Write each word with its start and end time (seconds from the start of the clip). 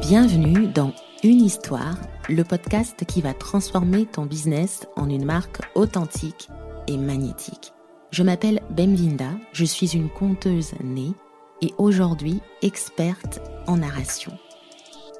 Bienvenue 0.00 0.68
dans 0.68 0.94
Une 1.22 1.42
histoire, 1.42 1.98
le 2.30 2.42
podcast 2.42 3.04
qui 3.04 3.20
va 3.20 3.34
transformer 3.34 4.06
ton 4.06 4.24
business 4.24 4.86
en 4.96 5.10
une 5.10 5.26
marque 5.26 5.60
authentique 5.74 6.48
et 6.86 6.96
magnétique. 6.96 7.74
Je 8.10 8.22
m'appelle 8.22 8.62
Bemvinda, 8.70 9.32
je 9.52 9.66
suis 9.66 9.94
une 9.94 10.08
conteuse 10.08 10.72
née 10.82 11.12
et 11.60 11.74
aujourd'hui 11.76 12.40
experte 12.62 13.40
en 13.66 13.76
narration. 13.76 14.32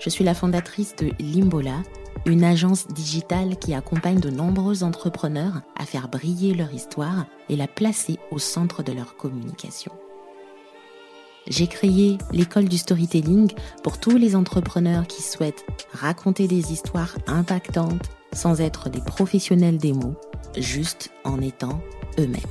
Je 0.01 0.09
suis 0.09 0.25
la 0.25 0.33
fondatrice 0.33 0.97
de 0.97 1.11
Limbola, 1.19 1.83
une 2.27 2.45
agence 2.45 2.87
digitale 2.89 3.57
qui 3.59 3.75
accompagne 3.75 4.21
de 4.21 4.31
nombreux 4.31 4.83
entrepreneurs 4.83 5.63
à 5.77 5.85
faire 5.85 6.09
briller 6.09 6.55
leur 6.55 6.73
histoire 6.73 7.27
et 7.49 7.57
la 7.57 7.67
placer 7.67 8.19
au 8.31 8.39
centre 8.39 8.83
de 8.83 8.93
leur 8.93 9.17
communication. 9.17 9.93
J'ai 11.47 11.67
créé 11.67 12.19
l'école 12.33 12.69
du 12.69 12.77
storytelling 12.77 13.53
pour 13.83 13.99
tous 13.99 14.19
les 14.19 14.37
entrepreneurs 14.37 15.07
qui 15.07 15.23
souhaitent 15.23 15.65
raconter 15.93 16.47
des 16.47 16.73
histoires 16.73 17.17
impactantes 17.27 18.11
sans 18.33 18.61
être 18.61 18.91
des 18.91 19.01
professionnels 19.01 19.79
des 19.79 19.95
mots, 19.95 20.17
juste 20.59 21.11
en 21.25 21.41
étant 21.41 21.81
eux-mêmes. 22.19 22.43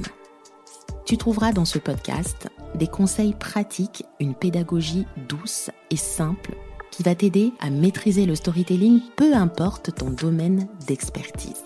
Tu 1.05 1.17
trouveras 1.17 1.51
dans 1.51 1.65
ce 1.65 1.77
podcast 1.77 2.49
des 2.73 2.87
conseils 2.87 3.33
pratiques, 3.33 4.03
une 4.19 4.33
pédagogie 4.33 5.05
douce 5.29 5.69
et 5.91 5.95
simple 5.95 6.57
qui 6.91 7.03
va 7.03 7.15
t'aider 7.15 7.53
à 7.59 7.69
maîtriser 7.69 8.25
le 8.25 8.35
storytelling, 8.35 9.01
peu 9.15 9.33
importe 9.33 9.93
ton 9.95 10.09
domaine 10.09 10.67
d'expertise. 10.87 11.63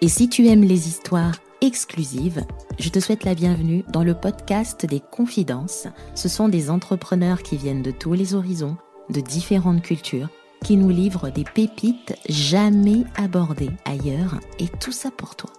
Et 0.00 0.08
si 0.08 0.28
tu 0.28 0.46
aimes 0.48 0.64
les 0.64 0.88
histoires 0.88 1.34
exclusives, 1.60 2.44
je 2.78 2.90
te 2.90 3.00
souhaite 3.00 3.24
la 3.24 3.34
bienvenue 3.34 3.84
dans 3.88 4.04
le 4.04 4.14
podcast 4.14 4.84
des 4.84 5.00
confidences. 5.00 5.86
Ce 6.14 6.28
sont 6.28 6.48
des 6.48 6.68
entrepreneurs 6.68 7.42
qui 7.42 7.56
viennent 7.56 7.82
de 7.82 7.90
tous 7.90 8.12
les 8.12 8.34
horizons, 8.34 8.76
de 9.10 9.20
différentes 9.20 9.82
cultures, 9.82 10.28
qui 10.62 10.76
nous 10.76 10.90
livrent 10.90 11.30
des 11.30 11.44
pépites 11.44 12.14
jamais 12.28 13.04
abordées 13.16 13.70
ailleurs, 13.84 14.40
et 14.58 14.68
tout 14.68 14.92
ça 14.92 15.10
pour 15.10 15.36
toi. 15.36 15.50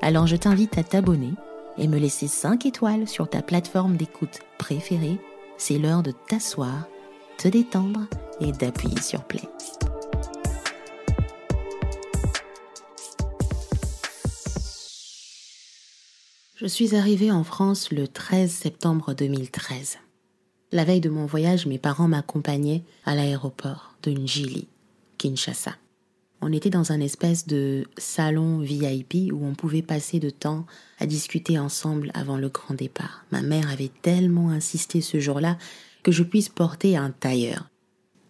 Alors 0.00 0.26
je 0.26 0.36
t'invite 0.36 0.78
à 0.78 0.82
t'abonner 0.82 1.34
et 1.78 1.88
me 1.88 1.98
laisser 1.98 2.28
5 2.28 2.66
étoiles 2.66 3.08
sur 3.08 3.28
ta 3.28 3.42
plateforme 3.42 3.96
d'écoute 3.96 4.40
préférée. 4.58 5.18
C'est 5.58 5.78
l'heure 5.78 6.02
de 6.02 6.12
t'asseoir, 6.28 6.86
te 7.42 7.48
détendre 7.48 8.06
et 8.40 8.52
d'appuyer 8.52 9.00
sur 9.00 9.24
play. 9.24 9.42
Je 16.54 16.66
suis 16.66 16.94
arrivée 16.94 17.32
en 17.32 17.42
France 17.42 17.90
le 17.90 18.06
13 18.06 18.48
septembre 18.48 19.14
2013. 19.14 19.98
La 20.70 20.84
veille 20.84 21.00
de 21.00 21.10
mon 21.10 21.26
voyage, 21.26 21.66
mes 21.66 21.78
parents 21.78 22.06
m'accompagnaient 22.06 22.84
à 23.04 23.16
l'aéroport 23.16 23.96
de 24.04 24.12
Njili, 24.12 24.68
Kinshasa. 25.18 25.74
On 26.42 26.52
était 26.52 26.70
dans 26.70 26.92
un 26.92 27.00
espèce 27.00 27.48
de 27.48 27.88
salon 27.98 28.60
VIP 28.60 29.32
où 29.32 29.44
on 29.44 29.54
pouvait 29.54 29.82
passer 29.82 30.20
de 30.20 30.30
temps 30.30 30.64
à 31.00 31.06
discuter 31.06 31.58
ensemble 31.58 32.12
avant 32.14 32.36
le 32.36 32.48
grand 32.48 32.74
départ. 32.74 33.24
Ma 33.32 33.42
mère 33.42 33.68
avait 33.68 33.90
tellement 34.02 34.50
insisté 34.50 35.00
ce 35.00 35.18
jour-là 35.18 35.58
que 36.02 36.12
je 36.12 36.22
puisse 36.22 36.48
porter 36.48 36.96
un 36.96 37.10
tailleur. 37.10 37.68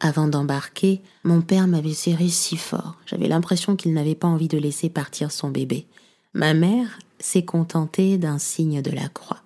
Avant 0.01 0.27
d'embarquer, 0.27 1.01
mon 1.23 1.43
père 1.43 1.69
m'avait 1.69 1.95
serré 1.95 2.29
si 2.29 2.57
fort. 2.57 2.97
J'avais 3.07 3.29
l'impression 3.29 3.77
qu'il 3.77 3.93
n'avait 3.93 4.17
pas 4.17 4.27
envie 4.27 4.49
de 4.49 4.59
laisser 4.59 4.91
partir 4.91 5.31
son 5.31 5.51
bébé. 5.51 5.87
Ma 6.35 6.55
mère 6.55 6.99
s'est 7.21 7.45
contentée 7.45 8.19
d'un 8.19 8.39
signe 8.39 8.83
de 8.83 8.91
la 8.91 9.09
croix. 9.09 9.43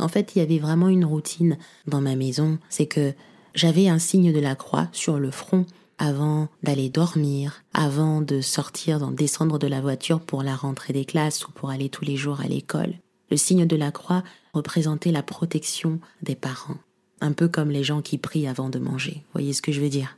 En 0.00 0.08
fait, 0.08 0.32
il 0.34 0.40
y 0.40 0.42
avait 0.42 0.58
vraiment 0.58 0.88
une 0.88 1.04
routine 1.04 1.58
dans 1.86 2.00
ma 2.00 2.16
maison, 2.16 2.58
c'est 2.68 2.86
que 2.86 3.14
j'avais 3.54 3.88
un 3.88 3.98
signe 3.98 4.32
de 4.32 4.40
la 4.40 4.54
croix 4.54 4.88
sur 4.92 5.18
le 5.18 5.30
front 5.30 5.66
avant 5.98 6.48
d'aller 6.62 6.88
dormir, 6.88 7.62
avant 7.74 8.22
de 8.22 8.40
sortir, 8.40 8.98
d'en 8.98 9.10
descendre 9.10 9.58
de 9.58 9.66
la 9.66 9.82
voiture 9.82 10.20
pour 10.20 10.42
la 10.42 10.56
rentrée 10.56 10.94
des 10.94 11.04
classes 11.04 11.46
ou 11.46 11.52
pour 11.52 11.70
aller 11.70 11.90
tous 11.90 12.04
les 12.04 12.16
jours 12.16 12.40
à 12.40 12.48
l'école. 12.48 12.94
Le 13.30 13.36
signe 13.36 13.66
de 13.66 13.76
la 13.76 13.92
croix 13.92 14.24
représentait 14.54 15.12
la 15.12 15.22
protection 15.22 16.00
des 16.22 16.34
parents, 16.34 16.78
un 17.20 17.32
peu 17.32 17.48
comme 17.48 17.70
les 17.70 17.84
gens 17.84 18.02
qui 18.02 18.18
prient 18.18 18.48
avant 18.48 18.68
de 18.68 18.78
manger. 18.78 19.22
Voyez 19.32 19.52
ce 19.52 19.62
que 19.62 19.72
je 19.72 19.80
veux 19.80 19.88
dire? 19.88 20.16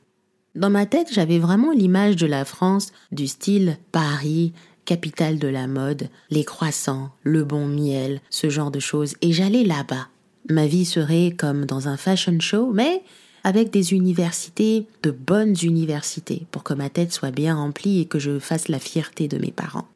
Dans 0.54 0.70
ma 0.70 0.86
tête, 0.86 1.08
j'avais 1.10 1.38
vraiment 1.38 1.72
l'image 1.72 2.16
de 2.16 2.26
la 2.26 2.44
France 2.44 2.92
du 3.10 3.26
style 3.26 3.78
Paris, 3.90 4.52
capitale 4.84 5.38
de 5.38 5.48
la 5.48 5.66
mode, 5.66 6.08
les 6.30 6.44
croissants, 6.44 7.10
le 7.22 7.44
bon 7.44 7.66
miel, 7.66 8.20
ce 8.30 8.50
genre 8.50 8.70
de 8.70 8.80
choses, 8.80 9.14
et 9.22 9.32
j'allais 9.32 9.64
là-bas. 9.64 10.08
Ma 10.50 10.66
vie 10.66 10.84
serait 10.84 11.34
comme 11.36 11.64
dans 11.64 11.88
un 11.88 11.96
fashion 11.96 12.38
show, 12.40 12.72
mais 12.72 13.02
avec 13.44 13.70
des 13.70 13.92
universités, 13.92 14.86
de 15.02 15.10
bonnes 15.10 15.56
universités, 15.62 16.46
pour 16.50 16.62
que 16.62 16.74
ma 16.74 16.90
tête 16.90 17.12
soit 17.12 17.30
bien 17.30 17.56
remplie 17.56 18.00
et 18.00 18.06
que 18.06 18.18
je 18.18 18.38
fasse 18.38 18.68
la 18.68 18.78
fierté 18.78 19.28
de 19.28 19.38
mes 19.38 19.52
parents. 19.52 19.88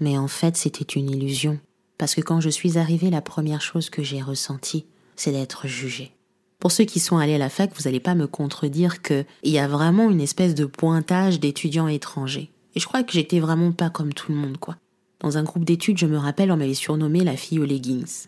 Mais 0.00 0.16
en 0.18 0.28
fait, 0.28 0.56
c'était 0.56 0.84
une 0.84 1.10
illusion, 1.10 1.58
parce 1.98 2.14
que 2.14 2.20
quand 2.20 2.40
je 2.40 2.50
suis 2.50 2.78
arrivée, 2.78 3.10
la 3.10 3.22
première 3.22 3.62
chose 3.62 3.90
que 3.90 4.02
j'ai 4.02 4.22
ressentie, 4.22 4.84
c'est 5.16 5.32
d'être 5.32 5.66
jugée. 5.66 6.12
Pour 6.58 6.72
ceux 6.72 6.84
qui 6.84 7.00
sont 7.00 7.18
allés 7.18 7.34
à 7.34 7.38
la 7.38 7.48
fac, 7.48 7.70
vous 7.76 7.84
n'allez 7.84 8.00
pas 8.00 8.14
me 8.14 8.26
contredire 8.26 9.02
qu'il 9.02 9.24
y 9.44 9.58
a 9.58 9.68
vraiment 9.68 10.10
une 10.10 10.20
espèce 10.20 10.54
de 10.54 10.64
pointage 10.64 11.38
d'étudiants 11.38 11.88
étrangers. 11.88 12.50
Et 12.74 12.80
je 12.80 12.86
crois 12.86 13.02
que 13.02 13.12
j'étais 13.12 13.40
vraiment 13.40 13.72
pas 13.72 13.90
comme 13.90 14.12
tout 14.12 14.32
le 14.32 14.38
monde, 14.38 14.58
quoi. 14.58 14.76
Dans 15.20 15.38
un 15.38 15.42
groupe 15.42 15.64
d'études, 15.64 15.98
je 15.98 16.06
me 16.06 16.18
rappelle, 16.18 16.52
on 16.52 16.56
m'avait 16.56 16.74
surnommé 16.74 17.24
la 17.24 17.36
fille 17.36 17.58
aux 17.58 17.64
leggings. 17.64 18.26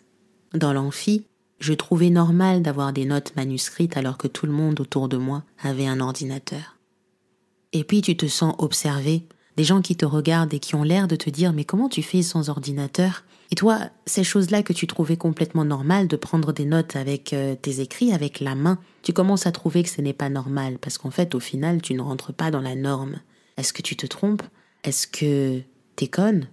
Dans 0.54 0.72
l'amphi, 0.72 1.24
je 1.58 1.74
trouvais 1.74 2.10
normal 2.10 2.62
d'avoir 2.62 2.92
des 2.92 3.04
notes 3.04 3.34
manuscrites 3.36 3.96
alors 3.96 4.16
que 4.16 4.28
tout 4.28 4.46
le 4.46 4.52
monde 4.52 4.80
autour 4.80 5.08
de 5.08 5.16
moi 5.16 5.42
avait 5.62 5.86
un 5.86 6.00
ordinateur. 6.00 6.76
Et 7.72 7.84
puis 7.84 8.00
tu 8.00 8.16
te 8.16 8.26
sens 8.26 8.54
observé, 8.58 9.24
des 9.56 9.64
gens 9.64 9.82
qui 9.82 9.96
te 9.96 10.06
regardent 10.06 10.54
et 10.54 10.60
qui 10.60 10.76
ont 10.76 10.84
l'air 10.84 11.08
de 11.08 11.16
te 11.16 11.30
dire 11.30 11.52
mais 11.52 11.64
comment 11.64 11.88
tu 11.88 12.02
fais 12.02 12.22
sans 12.22 12.48
ordinateur? 12.48 13.24
Et 13.50 13.54
toi, 13.54 13.80
ces 14.04 14.24
choses-là 14.24 14.62
que 14.62 14.72
tu 14.72 14.86
trouvais 14.86 15.16
complètement 15.16 15.64
normales 15.64 16.06
de 16.06 16.16
prendre 16.16 16.52
des 16.52 16.66
notes 16.66 16.96
avec 16.96 17.32
euh, 17.32 17.54
tes 17.54 17.80
écrits, 17.80 18.12
avec 18.12 18.40
la 18.40 18.54
main, 18.54 18.78
tu 19.02 19.12
commences 19.12 19.46
à 19.46 19.52
trouver 19.52 19.82
que 19.82 19.88
ce 19.88 20.02
n'est 20.02 20.12
pas 20.12 20.28
normal 20.28 20.78
parce 20.78 20.98
qu'en 20.98 21.10
fait 21.10 21.34
au 21.34 21.40
final 21.40 21.80
tu 21.80 21.94
ne 21.94 22.02
rentres 22.02 22.34
pas 22.34 22.50
dans 22.50 22.60
la 22.60 22.74
norme. 22.74 23.20
Est-ce 23.56 23.72
que 23.72 23.82
tu 23.82 23.96
te 23.96 24.06
trompes? 24.06 24.42
Est-ce 24.84 25.06
que 25.06 25.60
t'es 25.96 26.08
conne 26.08 26.46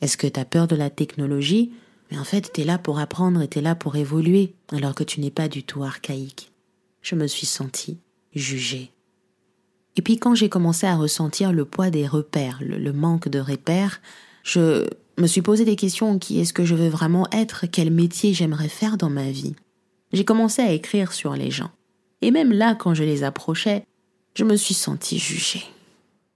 Est-ce 0.00 0.16
que 0.16 0.26
t'as 0.26 0.44
peur 0.44 0.68
de 0.68 0.76
la 0.76 0.90
technologie? 0.90 1.72
Mais 2.10 2.18
en 2.18 2.24
fait, 2.24 2.52
t'es 2.52 2.64
là 2.64 2.78
pour 2.78 2.98
apprendre 2.98 3.42
et 3.42 3.48
t'es 3.48 3.60
là 3.60 3.74
pour 3.74 3.96
évoluer, 3.96 4.54
alors 4.70 4.94
que 4.94 5.04
tu 5.04 5.20
n'es 5.20 5.30
pas 5.30 5.48
du 5.48 5.64
tout 5.64 5.82
archaïque. 5.82 6.52
Je 7.00 7.14
me 7.14 7.26
suis 7.26 7.46
sentie 7.46 7.98
jugée. 8.34 8.92
Et 9.96 10.02
puis 10.02 10.18
quand 10.18 10.34
j'ai 10.34 10.48
commencé 10.48 10.86
à 10.86 10.96
ressentir 10.96 11.52
le 11.52 11.64
poids 11.64 11.90
des 11.90 12.06
repères, 12.06 12.58
le, 12.60 12.92
manque 12.92 13.28
de 13.28 13.38
repères, 13.38 14.00
je 14.44 14.86
me 15.18 15.26
suis 15.26 15.42
posé 15.42 15.64
des 15.64 15.74
questions 15.74 16.18
qui 16.18 16.38
est-ce 16.38 16.52
que 16.52 16.64
je 16.64 16.74
veux 16.74 16.88
vraiment 16.88 17.26
être, 17.32 17.64
quel 17.66 17.90
métier 17.90 18.34
j'aimerais 18.34 18.68
faire 18.68 18.96
dans 18.96 19.10
ma 19.10 19.30
vie? 19.30 19.56
J'ai 20.12 20.24
commencé 20.24 20.62
à 20.62 20.70
écrire 20.70 21.12
sur 21.12 21.34
les 21.34 21.50
gens. 21.50 21.70
Et 22.20 22.30
même 22.30 22.52
là, 22.52 22.74
quand 22.74 22.94
je 22.94 23.02
les 23.02 23.24
approchais, 23.24 23.84
je 24.34 24.44
me 24.44 24.56
suis 24.56 24.74
sentie 24.74 25.18
jugée. 25.18 25.64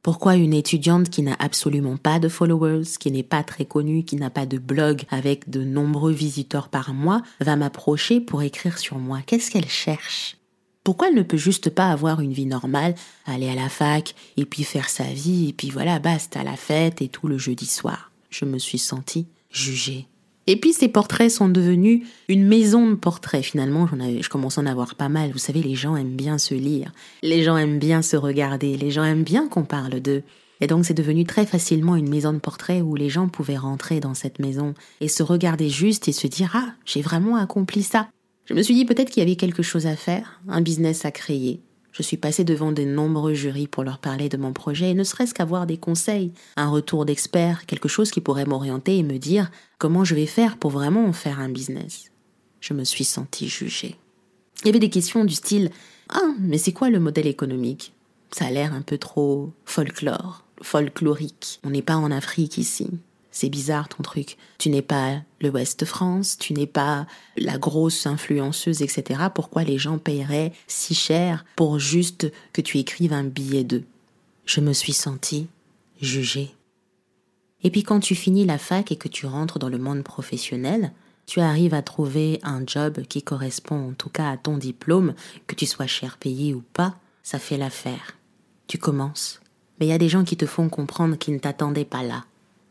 Pourquoi 0.03 0.37
une 0.37 0.55
étudiante 0.55 1.11
qui 1.11 1.23
n'a 1.23 1.37
absolument 1.39 1.99
pas 1.99 2.19
de 2.19 2.29
followers, 2.29 2.85
qui 2.99 3.11
n'est 3.11 3.23
pas 3.23 3.43
très 3.43 3.67
connue, 3.67 4.05
qui 4.05 4.17
n'a 4.17 4.31
pas 4.31 4.47
de 4.47 4.57
blog 4.59 5.03
avec 5.11 5.51
de 5.51 5.63
nombreux 5.63 6.13
visiteurs 6.13 6.69
par 6.69 6.95
mois, 6.95 7.23
va 7.41 7.57
m'approcher 7.57 8.21
pour 8.21 8.43
écrire 8.43 8.79
sur 8.79 8.99
moi? 8.99 9.21
Qu'est-ce 9.27 9.51
qu'elle 9.51 9.69
cherche? 9.69 10.38
Pourquoi 10.85 11.09
elle 11.09 11.15
ne 11.15 11.23
peut 11.23 11.37
juste 11.37 11.71
pas 11.71 11.91
avoir 11.91 12.21
une 12.21 12.33
vie 12.33 12.47
normale, 12.47 12.95
aller 13.27 13.49
à 13.49 13.55
la 13.55 13.69
fac, 13.69 14.15
et 14.37 14.45
puis 14.45 14.65
faire 14.65 14.89
sa 14.89 15.05
vie, 15.05 15.51
et 15.51 15.53
puis 15.53 15.71
voilà, 15.71 15.99
basta 15.99 16.43
la 16.43 16.57
fête 16.57 17.03
et 17.03 17.09
tout 17.09 17.29
le 17.29 17.39
jeudi 17.39 17.67
soir 17.67 18.11
Je 18.31 18.45
me 18.45 18.59
suis 18.59 18.79
sentie 18.79 19.27
jugée. 19.51 20.07
Et 20.49 20.57
puis 20.57 20.73
ces 20.73 20.89
portraits 20.89 21.31
sont 21.31 21.51
devenus 21.51 22.07
une 22.29 22.47
maison 22.47 22.89
de 22.89 22.95
portraits. 22.95 23.45
Finalement, 23.45 23.87
avais, 23.93 24.23
je 24.23 24.31
commence 24.31 24.57
à 24.57 24.63
en 24.63 24.67
avoir 24.67 24.95
pas 24.95 25.11
mal. 25.11 25.31
Vous 25.31 25.39
savez, 25.39 25.63
les 25.63 25.75
gens 25.75 25.95
aiment 25.95 26.17
bien 26.17 26.39
se 26.39 26.55
lire. 26.55 26.91
Les 27.23 27.43
gens 27.43 27.59
aiment 27.59 27.79
bien 27.79 28.01
se 28.01 28.17
regarder. 28.17 28.79
Les 28.79 28.91
gens 28.91 29.05
aiment 29.05 29.25
bien 29.25 29.47
qu'on 29.47 29.65
parle 29.65 30.01
d'eux. 30.01 30.23
Et 30.63 30.67
donc 30.67 30.87
c'est 30.87 30.95
devenu 30.95 31.25
très 31.25 31.45
facilement 31.45 31.97
une 31.97 32.09
maison 32.09 32.33
de 32.33 32.39
portraits 32.39 32.83
où 32.83 32.97
les 32.97 33.11
gens 33.11 33.29
pouvaient 33.29 33.59
rentrer 33.59 34.01
dans 34.01 34.15
cette 34.15 34.39
maison 34.39 34.73
et 35.03 35.09
se 35.09 35.23
regarder 35.23 35.69
juste 35.69 36.09
et 36.09 36.13
se 36.13 36.27
dire 36.27 36.53
Ah, 36.55 36.73
j'ai 36.87 37.03
vraiment 37.03 37.37
accompli 37.37 37.83
ça. 37.83 38.09
Je 38.49 38.55
me 38.55 38.63
suis 38.63 38.75
dit 38.75 38.87
peut-être 38.87 39.11
qu'il 39.11 39.23
y 39.23 39.27
avait 39.27 39.37
quelque 39.37 39.63
chose 39.63 39.87
à 39.87 39.95
faire, 39.95 40.41
un 40.49 40.63
business 40.63 41.05
à 41.05 41.11
créer, 41.11 41.61
je 41.99 42.05
suis 42.05 42.17
passée 42.17 42.45
devant 42.45 42.71
de 42.71 42.85
nombreux 42.85 43.35
jurys 43.35 43.67
pour 43.67 43.83
leur 43.83 43.99
parler 43.99 44.29
de 44.29 44.37
mon 44.37 44.53
projet 44.53 44.91
et 44.91 44.95
ne 44.95 45.03
serait-ce 45.03 45.35
qu'avoir 45.35 45.67
des 45.67 45.79
conseils, 45.79 46.33
un 46.57 46.69
retour 46.69 47.05
d'expert, 47.05 47.67
quelque 47.67 47.89
chose 47.89 48.13
qui 48.13 48.21
pourrait 48.21 48.45
m'orienter 48.45 48.99
et 48.99 49.03
me 49.03 49.19
dire 49.19 49.51
comment 49.79 50.05
je 50.05 50.15
vais 50.15 50.27
faire 50.27 50.59
pour 50.59 50.71
vraiment 50.71 51.07
en 51.07 51.13
faire 51.13 51.41
un 51.41 51.49
business. 51.49 52.13
Je 52.61 52.73
me 52.73 52.85
suis 52.85 53.03
sentie 53.03 53.49
jugée. 53.49 53.97
Il 54.63 54.67
y 54.67 54.69
avait 54.69 54.79
des 54.79 54.91
questions 54.91 55.25
du 55.25 55.35
style 55.35 55.71
Ah, 56.09 56.35
mais 56.39 56.59
c'est 56.59 56.73
quoi 56.73 56.89
le 56.89 57.01
modèle 57.01 57.27
économique? 57.27 57.93
Ça 58.31 58.47
a 58.47 58.51
l'air 58.53 58.75
un 58.75 58.83
peu 58.83 58.99
trop 58.99 59.53
folklore, 59.65 60.45
folklorique. 60.63 61.59
On 61.65 61.71
n'est 61.71 61.83
pas 61.83 61.97
en 61.97 62.13
Afrique 62.13 62.59
ici. 62.59 62.91
C'est 63.39 63.51
bizarre 63.51 63.89
ton 63.89 64.03
truc. 64.03 64.37
Tu 64.59 64.69
n'es 64.69 64.83
pas 64.83 65.23
le 65.41 65.53
de 65.53 65.85
France, 65.85 66.39
tu 66.39 66.55
n'es 66.55 66.67
pas 66.67 67.07
la 67.37 67.57
grosse 67.57 68.05
influenceuse, 68.05 68.83
etc. 68.83 69.27
Pourquoi 69.33 69.63
les 69.63 69.79
gens 69.79 69.99
paieraient 69.99 70.53
si 70.67 70.93
cher 70.93 71.45
pour 71.55 71.79
juste 71.79 72.33
que 72.53 72.61
tu 72.61 72.79
écrives 72.79 73.13
un 73.13 73.23
billet 73.23 73.63
d'eux 73.63 73.85
Je 74.45 74.61
me 74.61 74.73
suis 74.73 74.93
sentie 74.93 75.47
jugée. 76.01 76.51
Et 77.63 77.71
puis 77.71 77.85
quand 77.85 78.01
tu 78.01 78.17
finis 78.17 78.45
la 78.45 78.59
fac 78.59 78.91
et 78.91 78.97
que 78.97 79.07
tu 79.07 79.27
rentres 79.27 79.61
dans 79.61 79.69
le 79.69 79.79
monde 79.79 80.03
professionnel, 80.03 80.91
tu 81.27 81.39
arrives 81.39 81.75
à 81.75 81.83
trouver 81.83 82.41
un 82.43 82.67
job 82.67 83.03
qui 83.09 83.23
correspond 83.23 83.91
en 83.91 83.93
tout 83.93 84.11
cas 84.11 84.31
à 84.31 84.37
ton 84.37 84.59
diplôme, 84.59 85.15
que 85.47 85.55
tu 85.55 85.67
sois 85.67 85.87
cher 85.87 86.17
payé 86.19 86.55
ou 86.55 86.65
pas, 86.73 86.97
ça 87.23 87.39
fait 87.39 87.57
l'affaire. 87.57 88.17
Tu 88.67 88.79
commences. 88.79 89.41
Mais 89.79 89.87
il 89.87 89.91
y 89.91 89.93
a 89.93 89.99
des 89.99 90.09
gens 90.09 90.25
qui 90.25 90.37
te 90.37 90.47
font 90.47 90.69
comprendre 90.69 91.17
qu'ils 91.17 91.35
ne 91.35 91.39
t'attendaient 91.39 91.85
pas 91.85 92.03
là. 92.03 92.25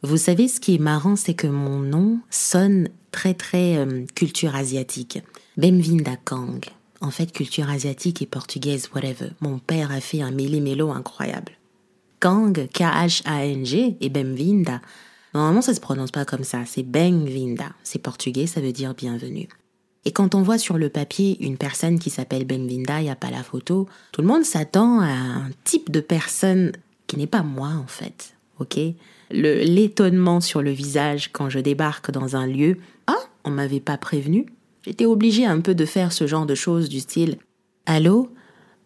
Vous 0.03 0.17
savez, 0.17 0.47
ce 0.47 0.59
qui 0.59 0.75
est 0.75 0.79
marrant, 0.79 1.15
c'est 1.15 1.33
que 1.33 1.47
mon 1.47 1.79
nom 1.79 2.19
sonne 2.29 2.89
très 3.11 3.33
très 3.33 3.77
euh, 3.77 4.05
culture 4.13 4.55
asiatique. 4.55 5.19
Bemvinda 5.57 6.15
Kang. 6.23 6.63
En 7.01 7.11
fait, 7.11 7.31
culture 7.31 7.69
asiatique 7.69 8.21
et 8.21 8.27
portugaise, 8.27 8.89
whatever. 8.93 9.31
Mon 9.41 9.59
père 9.59 9.91
a 9.91 9.99
fait 9.99 10.21
un 10.21 10.31
méli-mélo 10.31 10.91
incroyable. 10.91 11.53
Kang, 12.19 12.67
K-H-A-N-G, 12.73 13.97
et 13.99 14.09
Bemvinda. 14.09 14.81
Normalement, 15.33 15.61
ça 15.61 15.73
se 15.73 15.79
prononce 15.79 16.11
pas 16.11 16.25
comme 16.25 16.43
ça. 16.43 16.63
C'est 16.65 16.83
Bemvinda. 16.83 17.71
C'est 17.83 17.99
portugais, 17.99 18.47
ça 18.47 18.61
veut 18.61 18.71
dire 18.71 18.93
bienvenue. 18.93 19.47
Et 20.05 20.11
quand 20.11 20.35
on 20.35 20.41
voit 20.41 20.57
sur 20.57 20.77
le 20.77 20.89
papier 20.89 21.43
une 21.43 21.57
personne 21.57 21.99
qui 21.99 22.09
s'appelle 22.09 22.45
Bemvinda, 22.45 23.01
il 23.01 23.03
n'y 23.03 23.09
a 23.09 23.15
pas 23.15 23.29
la 23.29 23.43
photo, 23.43 23.87
tout 24.11 24.21
le 24.21 24.27
monde 24.27 24.45
s'attend 24.45 25.01
à 25.01 25.09
un 25.09 25.49
type 25.63 25.91
de 25.91 25.99
personne 25.99 26.71
qui 27.07 27.17
n'est 27.17 27.27
pas 27.27 27.43
moi 27.43 27.69
en 27.69 27.87
fait. 27.87 28.35
Ok? 28.59 28.79
L'étonnement 29.29 30.41
sur 30.41 30.61
le 30.61 30.71
visage 30.71 31.31
quand 31.31 31.49
je 31.49 31.59
débarque 31.59 32.11
dans 32.11 32.35
un 32.35 32.47
lieu. 32.47 32.77
Ah, 33.07 33.15
on 33.43 33.49
m'avait 33.49 33.79
pas 33.79 33.97
prévenu. 33.97 34.45
J'étais 34.83 35.05
obligée 35.05 35.45
un 35.45 35.59
peu 35.59 35.75
de 35.75 35.85
faire 35.85 36.13
ce 36.13 36.27
genre 36.27 36.45
de 36.45 36.55
choses 36.55 36.89
du 36.89 36.99
style 36.99 37.37
Allô? 37.85 38.29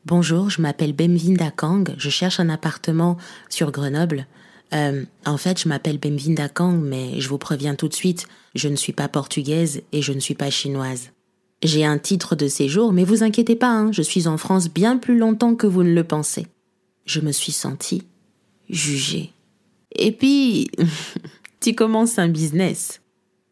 Bonjour, 0.05 0.49
je 0.49 0.61
m'appelle 0.61 0.93
Bemvinda 0.93 1.51
Kang, 1.51 1.93
je 1.97 2.09
cherche 2.09 2.39
un 2.39 2.49
appartement 2.49 3.17
sur 3.49 3.71
Grenoble. 3.71 4.25
Euh, 4.73 5.05
en 5.25 5.37
fait, 5.37 5.61
je 5.61 5.69
m'appelle 5.69 5.99
Bemvinda 5.99 6.49
Kang, 6.49 6.79
mais 6.81 7.19
je 7.19 7.29
vous 7.29 7.37
préviens 7.37 7.75
tout 7.75 7.87
de 7.87 7.93
suite, 7.93 8.27
je 8.55 8.67
ne 8.67 8.75
suis 8.75 8.93
pas 8.93 9.07
portugaise 9.07 9.83
et 9.91 10.01
je 10.01 10.13
ne 10.13 10.19
suis 10.19 10.33
pas 10.33 10.49
chinoise. 10.49 11.11
J'ai 11.63 11.85
un 11.85 11.99
titre 11.99 12.35
de 12.35 12.47
séjour, 12.47 12.93
mais 12.93 13.03
vous 13.03 13.23
inquiétez 13.23 13.55
pas, 13.55 13.69
hein, 13.69 13.91
je 13.91 14.01
suis 14.01 14.27
en 14.27 14.37
France 14.37 14.69
bien 14.69 14.97
plus 14.97 15.17
longtemps 15.17 15.55
que 15.55 15.67
vous 15.67 15.83
ne 15.83 15.93
le 15.93 16.03
pensez. 16.03 16.47
Je 17.05 17.19
me 17.19 17.31
suis 17.31 17.51
sentie 17.51 18.03
jugée. 18.69 19.31
Et 19.95 20.11
puis, 20.11 20.69
tu 21.59 21.73
commences 21.73 22.19
un 22.19 22.27
business. 22.29 23.01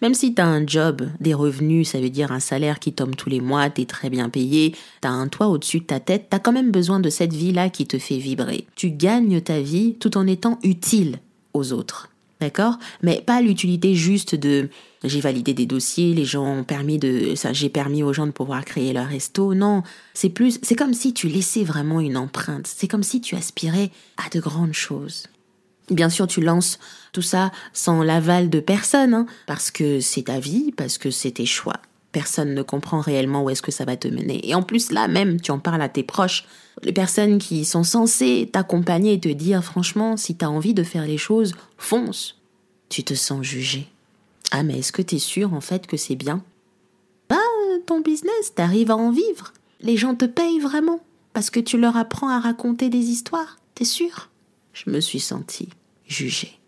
Même 0.01 0.13
si 0.13 0.33
tu 0.33 0.41
as 0.41 0.47
un 0.47 0.65
job, 0.65 1.09
des 1.19 1.33
revenus, 1.33 1.89
ça 1.89 1.99
veut 1.99 2.09
dire 2.09 2.31
un 2.31 2.39
salaire 2.39 2.79
qui 2.79 2.93
tombe 2.93 3.15
tous 3.15 3.29
les 3.29 3.41
mois, 3.41 3.69
tu 3.69 3.81
es 3.81 3.85
très 3.85 4.09
bien 4.09 4.29
payé, 4.29 4.73
tu 5.01 5.07
as 5.07 5.11
un 5.11 5.27
toit 5.27 5.47
au-dessus 5.47 5.81
de 5.81 5.85
ta 5.85 5.99
tête, 5.99 6.27
tu 6.29 6.35
as 6.35 6.39
quand 6.39 6.53
même 6.53 6.71
besoin 6.71 7.01
de 7.01 7.09
cette 7.09 7.33
vie-là 7.33 7.69
qui 7.69 7.85
te 7.85 7.99
fait 7.99 8.17
vibrer. 8.17 8.65
Tu 8.75 8.91
gagnes 8.91 9.41
ta 9.41 9.59
vie 9.59 9.95
tout 9.99 10.17
en 10.17 10.25
étant 10.25 10.57
utile 10.63 11.19
aux 11.53 11.73
autres. 11.73 12.09
D'accord? 12.39 12.79
Mais 13.03 13.21
pas 13.21 13.41
l'utilité 13.41 13.95
juste 13.95 14.33
de 14.33 14.69
j'ai 15.03 15.19
validé 15.19 15.53
des 15.53 15.65
dossiers, 15.65 16.13
les 16.13 16.23
gens 16.23 16.45
ont 16.45 16.63
permis 16.63 16.97
de 16.97 17.33
j'ai 17.51 17.67
permis 17.67 18.01
aux 18.01 18.13
gens 18.13 18.27
de 18.27 18.31
pouvoir 18.31 18.63
créer 18.63 18.93
leur 18.93 19.07
resto. 19.07 19.53
Non, 19.53 19.83
c'est 20.13 20.29
plus 20.29 20.57
c'est 20.61 20.75
comme 20.75 20.93
si 20.93 21.13
tu 21.13 21.27
laissais 21.27 21.65
vraiment 21.65 21.99
une 21.99 22.15
empreinte. 22.15 22.65
C'est 22.65 22.87
comme 22.87 23.03
si 23.03 23.19
tu 23.19 23.35
aspirais 23.35 23.91
à 24.15 24.29
de 24.29 24.39
grandes 24.39 24.73
choses. 24.73 25.25
Bien 25.89 26.09
sûr, 26.09 26.27
tu 26.27 26.41
lances 26.41 26.79
tout 27.13 27.21
ça 27.21 27.51
sans 27.73 28.03
l'aval 28.03 28.49
de 28.49 28.59
personne, 28.59 29.13
hein, 29.13 29.25
parce 29.47 29.71
que 29.71 29.99
c'est 29.99 30.23
ta 30.23 30.39
vie, 30.39 30.71
parce 30.71 30.97
que 30.97 31.09
c'est 31.09 31.31
tes 31.31 31.45
choix. 31.45 31.77
Personne 32.11 32.53
ne 32.53 32.61
comprend 32.61 33.01
réellement 33.01 33.43
où 33.43 33.49
est-ce 33.49 33.61
que 33.61 33.71
ça 33.71 33.85
va 33.85 33.95
te 33.95 34.07
mener. 34.07 34.47
Et 34.47 34.55
en 34.55 34.63
plus, 34.63 34.91
là 34.91 35.07
même, 35.07 35.41
tu 35.41 35.51
en 35.51 35.59
parles 35.59 35.81
à 35.81 35.89
tes 35.89 36.03
proches, 36.03 36.45
les 36.83 36.93
personnes 36.93 37.39
qui 37.39 37.65
sont 37.65 37.83
censées 37.83 38.49
t'accompagner 38.51 39.13
et 39.13 39.19
te 39.19 39.29
dire, 39.29 39.63
franchement, 39.63 40.17
si 40.17 40.35
tu 40.35 40.45
as 40.45 40.49
envie 40.49 40.73
de 40.73 40.83
faire 40.83 41.05
les 41.05 41.17
choses, 41.17 41.53
fonce. 41.77 42.39
Tu 42.89 43.03
te 43.03 43.13
sens 43.13 43.43
jugé. 43.43 43.87
Ah, 44.51 44.63
mais 44.63 44.79
est-ce 44.79 44.91
que 44.91 45.01
tu 45.01 45.15
es 45.15 45.19
sûr, 45.19 45.53
en 45.53 45.61
fait, 45.61 45.85
que 45.85 45.97
c'est 45.97 46.15
bien? 46.15 46.43
Bah, 47.29 47.37
ton 47.85 48.01
business, 48.01 48.53
t'arrives 48.55 48.91
à 48.91 48.97
en 48.97 49.11
vivre. 49.11 49.53
Les 49.81 49.97
gens 49.97 50.15
te 50.15 50.25
payent 50.25 50.59
vraiment, 50.59 50.99
parce 51.33 51.49
que 51.49 51.59
tu 51.59 51.77
leur 51.77 51.97
apprends 51.97 52.29
à 52.29 52.39
raconter 52.39 52.89
des 52.89 53.09
histoires. 53.09 53.57
T'es 53.75 53.85
sûr 53.85 54.29
Je 54.73 54.89
me 54.89 54.99
suis 54.99 55.19
sentie 55.19 55.69
juger. 56.09 56.59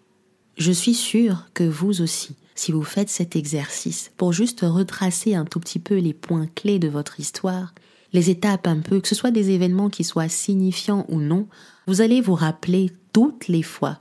Je 0.57 0.71
suis 0.71 0.93
sûre 0.93 1.47
que 1.53 1.63
vous 1.63 2.01
aussi, 2.01 2.35
si 2.55 2.71
vous 2.71 2.83
faites 2.83 3.09
cet 3.09 3.35
exercice 3.35 4.11
pour 4.15 4.31
juste 4.31 4.61
retracer 4.61 5.35
un 5.35 5.45
tout 5.45 5.59
petit 5.59 5.79
peu 5.79 5.97
les 5.97 6.13
points 6.13 6.47
clés 6.55 6.79
de 6.79 6.87
votre 6.87 7.19
histoire, 7.19 7.73
les 8.13 8.29
étapes 8.29 8.67
un 8.67 8.79
peu, 8.79 9.01
que 9.01 9.07
ce 9.07 9.15
soit 9.15 9.31
des 9.31 9.49
événements 9.49 9.89
qui 9.89 10.03
soient 10.03 10.29
signifiants 10.29 11.05
ou 11.09 11.19
non, 11.19 11.47
vous 11.87 12.01
allez 12.01 12.21
vous 12.21 12.35
rappeler 12.35 12.91
toutes 13.13 13.47
les 13.47 13.63
fois 13.63 13.99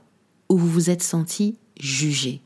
où 0.49 0.57
vous 0.57 0.69
vous 0.69 0.89
êtes 0.89 1.03
senti 1.03 1.57
jugé. 1.79 2.41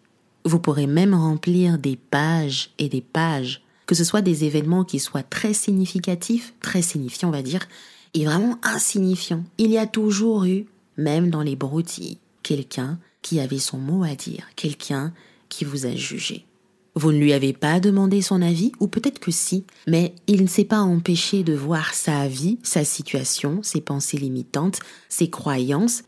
Vous 0.45 0.59
pourrez 0.59 0.87
même 0.87 1.13
remplir 1.13 1.79
des 1.79 1.95
pages 1.97 2.69
et 2.77 2.87
des 2.87 3.01
pages, 3.01 3.63
que 3.87 3.95
ce 3.95 4.03
soit 4.03 4.21
des 4.21 4.45
événements 4.45 4.83
qui 4.83 4.99
soient 4.99 5.23
très 5.23 5.53
significatifs, 5.53 6.53
très 6.61 6.83
signifiants 6.83 7.29
on 7.29 7.33
va 7.33 7.41
dire, 7.41 7.67
et 8.13 8.25
vraiment 8.25 8.59
insignifiants. 8.63 9.43
Il 9.57 9.71
y 9.71 9.77
a 9.77 9.87
toujours 9.87 10.45
eu, 10.45 10.67
même 10.97 11.31
dans 11.31 11.41
les 11.41 11.55
broutilles, 11.55 12.19
quelqu'un 12.45 12.99
qui 13.23 13.39
avait 13.39 13.57
son 13.57 13.79
mot 13.79 14.03
à 14.03 14.13
dire, 14.13 14.45
quelqu'un 14.55 15.13
qui 15.49 15.65
vous 15.65 15.87
a 15.87 15.95
jugé. 15.95 16.45
Vous 16.93 17.11
ne 17.11 17.17
lui 17.17 17.33
avez 17.33 17.53
pas 17.53 17.79
demandé 17.79 18.21
son 18.21 18.41
avis, 18.41 18.71
ou 18.79 18.87
peut-être 18.87 19.19
que 19.19 19.31
si, 19.31 19.65
mais 19.87 20.13
il 20.27 20.43
ne 20.43 20.47
s'est 20.47 20.63
pas 20.63 20.79
empêché 20.79 21.43
de 21.43 21.53
voir 21.53 21.95
sa 21.95 22.27
vie, 22.27 22.59
sa 22.61 22.85
situation, 22.85 23.63
ses 23.63 23.81
pensées 23.81 24.17
limitantes, 24.17 24.79
ses 25.09 25.29
croyances, 25.29 26.03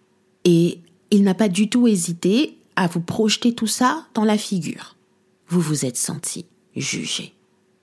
et 0.45 0.80
il 1.10 1.24
n'a 1.24 1.34
pas 1.34 1.50
du 1.50 1.69
tout 1.69 1.88
hésité 1.88 2.57
à 2.75 2.86
vous 2.86 3.01
projeter 3.01 3.56
tout 3.56 3.68
ça 3.68 4.06
dans 4.13 4.24
la 4.24 4.38
figure. 4.38 4.95
Vous 5.50 5.60
vous 5.60 5.86
êtes 5.86 5.98
senti 5.98 6.45
jugé. 6.75 7.33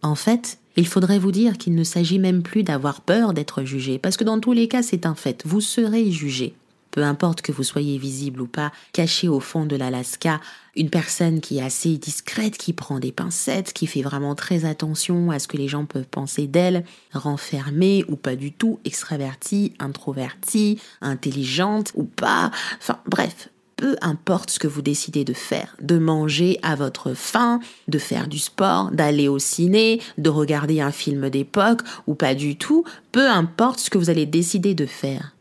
En 0.00 0.14
fait, 0.14 0.58
il 0.76 0.86
faudrait 0.86 1.18
vous 1.18 1.32
dire 1.32 1.58
qu'il 1.58 1.74
ne 1.74 1.84
s'agit 1.84 2.20
même 2.20 2.44
plus 2.44 2.62
d'avoir 2.62 3.00
peur 3.00 3.34
d'être 3.34 3.64
jugé, 3.64 3.98
parce 3.98 4.16
que 4.16 4.24
dans 4.24 4.38
tous 4.38 4.52
les 4.52 4.68
cas 4.68 4.84
c'est 4.84 5.06
un 5.06 5.16
fait, 5.16 5.42
vous 5.44 5.60
serez 5.60 6.10
jugé 6.12 6.54
peu 6.94 7.02
importe 7.02 7.42
que 7.42 7.50
vous 7.50 7.64
soyez 7.64 7.98
visible 7.98 8.40
ou 8.40 8.46
pas, 8.46 8.70
caché 8.92 9.26
au 9.26 9.40
fond 9.40 9.66
de 9.66 9.74
l'Alaska, 9.74 10.40
une 10.76 10.90
personne 10.90 11.40
qui 11.40 11.58
est 11.58 11.62
assez 11.62 11.98
discrète, 11.98 12.56
qui 12.56 12.72
prend 12.72 13.00
des 13.00 13.10
pincettes, 13.10 13.72
qui 13.72 13.88
fait 13.88 14.02
vraiment 14.02 14.36
très 14.36 14.64
attention 14.64 15.32
à 15.32 15.40
ce 15.40 15.48
que 15.48 15.56
les 15.56 15.66
gens 15.66 15.86
peuvent 15.86 16.06
penser 16.06 16.46
d'elle, 16.46 16.84
renfermée 17.12 18.04
ou 18.06 18.14
pas 18.14 18.36
du 18.36 18.52
tout, 18.52 18.78
extravertie, 18.84 19.72
introvertie, 19.80 20.80
intelligente 21.00 21.90
ou 21.96 22.04
pas, 22.04 22.52
enfin 22.78 23.00
bref, 23.06 23.48
peu 23.74 23.96
importe 24.00 24.50
ce 24.50 24.60
que 24.60 24.68
vous 24.68 24.82
décidez 24.82 25.24
de 25.24 25.32
faire, 25.32 25.76
de 25.82 25.98
manger 25.98 26.60
à 26.62 26.76
votre 26.76 27.12
faim, 27.14 27.58
de 27.88 27.98
faire 27.98 28.28
du 28.28 28.38
sport, 28.38 28.92
d'aller 28.92 29.26
au 29.26 29.40
ciné, 29.40 30.00
de 30.16 30.30
regarder 30.30 30.80
un 30.80 30.92
film 30.92 31.28
d'époque 31.28 31.80
ou 32.06 32.14
pas 32.14 32.36
du 32.36 32.54
tout, 32.56 32.84
peu 33.10 33.28
importe 33.28 33.80
ce 33.80 33.90
que 33.90 33.98
vous 33.98 34.10
allez 34.10 34.26
décider 34.26 34.76
de 34.76 34.86
faire 34.86 35.33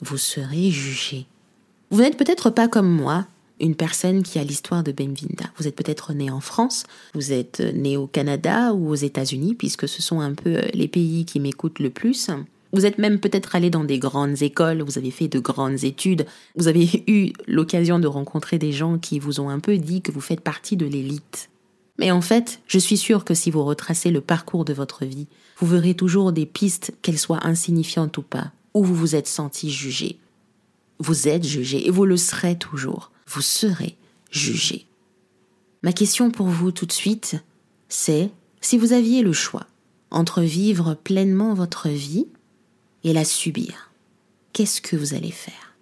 vous 0.00 0.18
serez 0.18 0.70
jugé. 0.70 1.26
Vous 1.90 2.00
n'êtes 2.00 2.16
peut-être 2.16 2.50
pas 2.50 2.68
comme 2.68 2.90
moi, 2.90 3.26
une 3.60 3.76
personne 3.76 4.22
qui 4.22 4.38
a 4.38 4.44
l'histoire 4.44 4.82
de 4.82 4.92
Benvinda. 4.92 5.46
Vous 5.56 5.68
êtes 5.68 5.76
peut-être 5.76 6.12
né 6.12 6.30
en 6.30 6.40
France, 6.40 6.84
vous 7.14 7.32
êtes 7.32 7.60
né 7.60 7.96
au 7.96 8.06
Canada 8.06 8.72
ou 8.74 8.90
aux 8.90 8.94
États-Unis, 8.94 9.54
puisque 9.54 9.88
ce 9.88 10.02
sont 10.02 10.20
un 10.20 10.34
peu 10.34 10.56
euh, 10.56 10.62
les 10.74 10.88
pays 10.88 11.24
qui 11.24 11.40
m'écoutent 11.40 11.78
le 11.78 11.90
plus. 11.90 12.30
Vous 12.72 12.86
êtes 12.86 12.98
même 12.98 13.20
peut-être 13.20 13.54
allé 13.54 13.70
dans 13.70 13.84
des 13.84 14.00
grandes 14.00 14.42
écoles, 14.42 14.82
vous 14.82 14.98
avez 14.98 15.12
fait 15.12 15.28
de 15.28 15.38
grandes 15.38 15.84
études, 15.84 16.26
vous 16.56 16.66
avez 16.66 17.04
eu 17.06 17.32
l'occasion 17.46 17.98
de 17.98 18.08
rencontrer 18.08 18.58
des 18.58 18.72
gens 18.72 18.98
qui 18.98 19.18
vous 19.18 19.40
ont 19.40 19.48
un 19.48 19.60
peu 19.60 19.78
dit 19.78 20.02
que 20.02 20.12
vous 20.12 20.20
faites 20.20 20.40
partie 20.40 20.76
de 20.76 20.86
l'élite. 20.86 21.50
Mais 21.98 22.10
en 22.10 22.20
fait, 22.20 22.60
je 22.66 22.78
suis 22.80 22.96
sûre 22.96 23.24
que 23.24 23.34
si 23.34 23.52
vous 23.52 23.64
retracez 23.64 24.10
le 24.10 24.20
parcours 24.20 24.64
de 24.64 24.72
votre 24.72 25.04
vie, 25.04 25.28
vous 25.58 25.68
verrez 25.68 25.94
toujours 25.94 26.32
des 26.32 26.46
pistes, 26.46 26.92
qu'elles 27.02 27.18
soient 27.18 27.46
insignifiantes 27.46 28.18
ou 28.18 28.22
pas, 28.22 28.50
où 28.74 28.84
vous 28.84 28.94
vous 28.94 29.14
êtes 29.14 29.28
senti 29.28 29.70
jugé. 29.70 30.18
Vous 30.98 31.28
êtes 31.28 31.44
jugé 31.44 31.86
et 31.86 31.90
vous 31.90 32.04
le 32.04 32.16
serez 32.16 32.58
toujours. 32.58 33.10
Vous 33.26 33.40
serez 33.40 33.96
jugé. 34.30 34.86
Ma 35.82 35.92
question 35.92 36.30
pour 36.30 36.46
vous 36.46 36.72
tout 36.72 36.86
de 36.86 36.92
suite, 36.92 37.36
c'est 37.88 38.30
si 38.60 38.78
vous 38.78 38.92
aviez 38.92 39.22
le 39.22 39.32
choix 39.32 39.66
entre 40.10 40.42
vivre 40.42 40.94
pleinement 40.94 41.54
votre 41.54 41.88
vie 41.88 42.26
et 43.02 43.12
la 43.12 43.24
subir, 43.24 43.90
qu'est-ce 44.52 44.80
que 44.80 44.96
vous 44.96 45.14
allez 45.14 45.30
faire? 45.30 45.74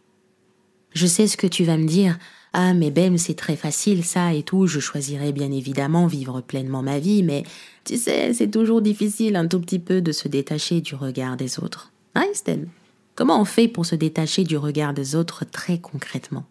Je 0.94 1.06
sais 1.06 1.26
ce 1.26 1.36
que 1.36 1.46
tu 1.46 1.64
vas 1.64 1.76
me 1.76 1.86
dire. 1.86 2.18
Ah, 2.52 2.74
mais 2.74 2.90
Bem, 2.90 3.16
c'est 3.16 3.34
très 3.34 3.56
facile 3.56 4.04
ça 4.04 4.34
et 4.34 4.42
tout. 4.42 4.66
Je 4.66 4.80
choisirais 4.80 5.32
bien 5.32 5.50
évidemment 5.50 6.06
vivre 6.06 6.40
pleinement 6.42 6.82
ma 6.82 6.98
vie, 6.98 7.22
mais 7.22 7.44
tu 7.84 7.96
sais, 7.96 8.34
c'est 8.34 8.50
toujours 8.50 8.82
difficile 8.82 9.36
un 9.36 9.46
tout 9.46 9.60
petit 9.60 9.78
peu 9.78 10.02
de 10.02 10.12
se 10.12 10.28
détacher 10.28 10.80
du 10.80 10.94
regard 10.94 11.36
des 11.36 11.60
autres. 11.60 11.92
Estelle 12.30 12.68
Comment 13.14 13.40
on 13.40 13.44
fait 13.44 13.68
pour 13.68 13.84
se 13.84 13.94
détacher 13.94 14.42
du 14.44 14.56
regard 14.56 14.94
des 14.94 15.14
autres 15.14 15.44
très 15.44 15.78
concrètement? 15.78 16.44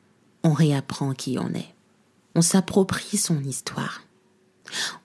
On 0.44 0.54
réapprend 0.54 1.14
qui 1.14 1.38
on 1.40 1.50
est. 1.56 1.74
On 2.36 2.42
s'approprie 2.42 3.18
son 3.18 3.44
histoire. 3.44 4.04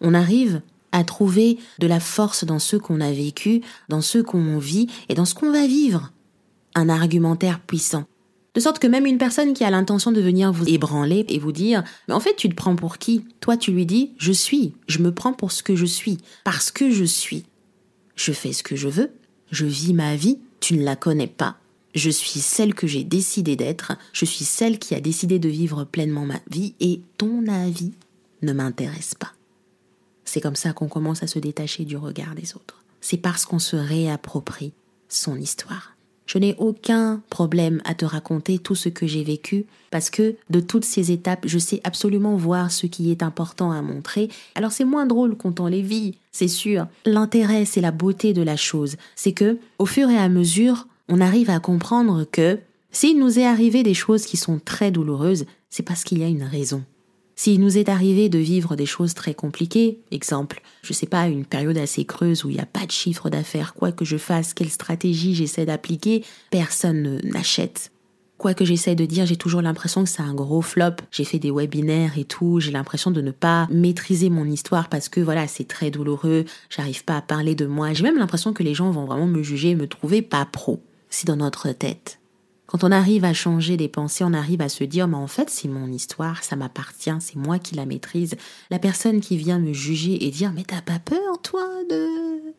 On 0.01 0.13
arrive 0.13 0.61
à 0.93 1.03
trouver 1.03 1.59
de 1.79 1.87
la 1.87 1.99
force 1.99 2.45
dans 2.45 2.59
ce 2.59 2.77
qu'on 2.77 3.01
a 3.01 3.11
vécu, 3.11 3.63
dans 3.89 4.03
ce 4.03 4.19
qu'on 4.19 4.59
vit 4.59 4.89
et 5.09 5.15
dans 5.15 5.25
ce 5.25 5.35
qu'on 5.35 5.51
va 5.51 5.67
vivre. 5.67 6.13
Un 6.75 6.91
argumentaire 6.91 7.61
puissant. 7.61 8.05
De 8.55 8.61
sorte 8.61 8.79
que 8.79 8.87
même 8.87 9.07
une 9.07 9.19
personne 9.19 9.55
qui 9.55 9.65
a 9.65 9.71
l'intention 9.71 10.13
de 10.13 10.21
venir 10.21 10.53
vous 10.53 10.69
ébranler 10.69 11.25
et 11.29 11.39
vous 11.39 11.53
dire, 11.53 11.85
mais 12.07 12.15
en 12.15 12.21
fait, 12.21 12.37
tu 12.37 12.49
te 12.49 12.55
prends 12.55 12.77
pour 12.77 12.99
qui? 12.99 13.25
Toi, 13.41 13.57
tu 13.57 13.73
lui 13.73 13.87
dis, 13.87 14.13
je 14.19 14.33
suis, 14.33 14.75
je 14.89 14.99
me 14.99 15.13
prends 15.13 15.33
pour 15.33 15.53
ce 15.53 15.63
que 15.63 15.77
je 15.77 15.87
suis, 15.87 16.19
parce 16.45 16.71
que 16.71 16.91
je 16.91 17.05
suis. 17.05 17.45
Je 18.15 18.33
fais 18.33 18.53
ce 18.53 18.63
que 18.63 18.77
je 18.77 18.89
veux, 18.89 19.11
je 19.51 19.67
vis 19.67 19.93
ma 19.93 20.17
vie, 20.17 20.39
tu 20.67 20.77
ne 20.77 20.83
la 20.83 20.97
connais 20.97 21.29
pas. 21.29 21.59
Je 21.95 22.11
suis 22.11 22.41
celle 22.41 22.75
que 22.75 22.89
j'ai 22.89 23.05
décidé 23.05 23.55
d'être, 23.55 23.93
je 24.13 24.25
suis 24.25 24.45
celle 24.45 24.81
qui 24.81 24.97
a 24.97 25.01
décidé 25.01 25.39
de 25.39 25.49
vivre 25.49 25.85
pleinement 25.85 26.27
ma 26.27 26.41
vie 26.51 26.75
et 26.81 27.03
ton 27.19 27.47
avis 27.47 27.93
ne 28.43 28.53
m'intéresse 28.53 29.15
pas. 29.15 29.33
C'est 30.25 30.41
comme 30.41 30.57
ça 30.57 30.73
qu'on 30.73 30.89
commence 30.89 31.23
à 31.23 31.29
se 31.29 31.39
détacher 31.39 31.85
du 31.85 31.97
regard 31.97 32.35
des 32.35 32.57
autres. 32.57 32.83
C'est 33.01 33.17
parce 33.17 33.45
qu'on 33.45 33.61
se 33.61 33.77
réapproprie 33.77 34.73
son 35.09 35.37
histoire. 35.37 35.96
Je 36.27 36.39
n'ai 36.39 36.55
aucun 36.59 37.23
problème 37.31 37.81
à 37.85 37.95
te 37.95 38.05
raconter 38.05 38.59
tout 38.59 38.75
ce 38.75 38.89
que 38.89 39.07
j'ai 39.07 39.23
vécu 39.23 39.67
parce 39.91 40.11
que 40.11 40.35
de 40.51 40.61
toutes 40.61 40.85
ces 40.85 41.13
étapes, 41.13 41.47
je 41.47 41.59
sais 41.59 41.81
absolument 41.85 42.37
voir 42.37 42.71
ce 42.73 42.87
qui 42.87 43.11
est 43.11 43.23
important 43.23 43.71
à 43.71 43.81
montrer. 43.81 44.29
Alors 44.55 44.73
c'est 44.73 44.85
moins 44.85 45.07
drôle 45.07 45.37
quand 45.37 45.61
on 45.61 45.67
les 45.67 45.83
vit, 45.83 46.19
c'est 46.33 46.49
sûr. 46.49 46.87
L'intérêt, 47.05 47.65
c'est 47.65 47.81
la 47.81 47.93
beauté 47.93 48.33
de 48.33 48.43
la 48.43 48.57
chose. 48.57 48.97
C'est 49.15 49.33
que, 49.33 49.59
au 49.79 49.87
fur 49.87 50.11
et 50.11 50.19
à 50.19 50.29
mesure, 50.29 50.89
on 51.09 51.21
arrive 51.21 51.51
à 51.51 51.61
comprendre 51.61 52.25
que 52.31 52.59
s'il 52.91 53.19
nous 53.19 53.39
est 53.39 53.47
arrivé 53.47 53.83
des 53.83 53.95
choses 53.95 54.27
qui 54.27 54.37
sont 54.37 54.61
très 54.65 54.91
douloureuses, 54.91 55.47
c'est 55.71 55.83
parce 55.83 56.03
qu'il 56.03 56.19
y 56.19 56.25
a 56.25 56.29
une 56.29 56.43
raison. 56.43 56.83
S'il 57.39 57.61
nous 57.61 57.77
est 57.77 57.91
arrivé 57.91 58.31
de 58.31 58.39
vivre 58.39 58.77
des 58.77 58.87
choses 58.87 59.13
très 59.13 59.35
compliquées, 59.35 59.99
exemple, 60.11 60.63
je 60.83 60.95
sais 60.95 61.07
pas, 61.07 61.29
une 61.29 61.45
période 61.45 61.77
assez 61.77 62.07
creuse 62.07 62.45
où 62.45 62.49
il 62.49 62.55
n'y 62.55 62.63
a 62.63 62.67
pas 62.67 62.87
de 62.87 62.91
chiffre 62.91 63.29
d'affaires, 63.29 63.75
quoi 63.75 63.93
que 63.93 64.07
je 64.07 64.17
fasse, 64.17 64.55
quelle 64.55 64.71
stratégie 64.71 65.35
j'essaie 65.35 65.67
d'appliquer, 65.67 66.25
personne 66.51 67.21
n'achète. 67.25 67.93
Quoi 68.39 68.55
que 68.55 68.65
j'essaie 68.65 68.95
de 68.95 69.05
dire, 69.05 69.27
j'ai 69.27 69.37
toujours 69.37 69.61
l'impression 69.61 70.03
que 70.03 70.09
c'est 70.09 70.23
un 70.23 70.35
gros 70.35 70.63
flop. 70.63 70.97
J'ai 71.11 71.25
fait 71.25 71.39
des 71.39 71.51
webinaires 71.51 72.19
et 72.19 72.25
tout, 72.25 72.59
j'ai 72.59 72.71
l'impression 72.71 73.11
de 73.11 73.21
ne 73.21 73.31
pas 73.31 73.67
maîtriser 73.71 74.31
mon 74.31 74.47
histoire 74.47 74.89
parce 74.89 75.11
que 75.11 75.21
voilà, 75.21 75.47
c'est 75.47 75.69
très 75.69 75.91
douloureux, 75.91 76.47
j'arrive 76.71 77.05
pas 77.05 77.19
à 77.19 77.23
parler 77.23 77.55
de 77.55 77.67
moi. 77.67 77.93
J'ai 77.93 78.03
même 78.03 78.19
l'impression 78.19 78.55
que 78.55 78.63
les 78.63 78.75
gens 78.75 78.91
vont 78.91 79.05
vraiment 79.05 79.27
me 79.27 79.43
juger, 79.43 79.75
me 79.75 79.87
trouver 79.87 80.23
pas 80.23 80.47
pro. 80.47 80.81
C'est 81.11 81.27
dans 81.27 81.37
notre 81.37 81.71
tête. 81.73 82.19
Quand 82.67 82.83
on 82.83 82.91
arrive 82.91 83.25
à 83.25 83.33
changer 83.33 83.77
des 83.77 83.89
pensées, 83.89 84.25
on 84.25 84.33
arrive 84.33 84.61
à 84.61 84.69
se 84.69 84.83
dire, 84.83 85.07
mais 85.07 85.17
en 85.17 85.29
fait, 85.29 85.51
c'est 85.51 85.69
mon 85.69 85.87
histoire, 85.87 86.43
ça 86.43 86.57
m'appartient, 86.57 87.15
c'est 87.21 87.37
moi 87.37 87.61
qui 87.61 87.77
la 87.77 87.87
maîtrise. 87.87 88.35
La 88.71 88.81
personne 88.81 89.21
qui 89.21 89.37
vient 89.37 89.61
me 89.61 89.73
juger 89.73 90.27
et 90.27 90.31
dire, 90.31 90.53
mais 90.53 90.65
t'as 90.65 90.83
pas 90.83 90.99
peur, 90.99 91.41
toi, 91.43 91.65
de... 91.89 92.55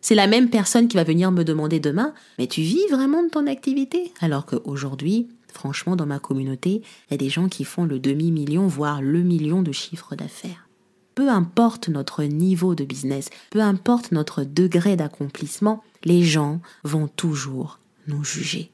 C'est 0.00 0.16
la 0.16 0.26
même 0.26 0.50
personne 0.50 0.88
qui 0.88 0.96
va 0.96 1.04
venir 1.04 1.30
me 1.30 1.44
demander 1.44 1.78
demain, 1.78 2.12
mais 2.36 2.48
tu 2.48 2.60
vis 2.60 2.88
vraiment 2.90 3.22
de 3.22 3.28
ton 3.28 3.46
activité? 3.46 4.12
Alors 4.20 4.46
qu'aujourd'hui, 4.46 5.28
franchement, 5.46 5.94
dans 5.94 6.06
ma 6.06 6.18
communauté, 6.18 6.82
il 7.08 7.12
y 7.12 7.14
a 7.14 7.18
des 7.18 7.28
gens 7.28 7.48
qui 7.48 7.62
font 7.62 7.84
le 7.84 8.00
demi-million, 8.00 8.66
voire 8.66 9.00
le 9.00 9.22
million 9.22 9.62
de 9.62 9.70
chiffre 9.70 10.16
d'affaires. 10.16 10.66
Peu 11.14 11.28
importe 11.28 11.88
notre 11.88 12.24
niveau 12.24 12.74
de 12.74 12.84
business, 12.84 13.30
peu 13.50 13.60
importe 13.60 14.10
notre 14.10 14.42
degré 14.42 14.96
d'accomplissement, 14.96 15.84
les 16.02 16.24
gens 16.24 16.60
vont 16.82 17.06
toujours 17.06 17.78
nous 18.08 18.24
juger. 18.24 18.71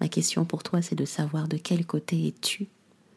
Ma 0.00 0.08
question 0.08 0.44
pour 0.44 0.62
toi, 0.62 0.82
c'est 0.82 0.94
de 0.94 1.04
savoir 1.04 1.48
de 1.48 1.56
quel 1.56 1.86
côté 1.86 2.26
es-tu. 2.26 2.68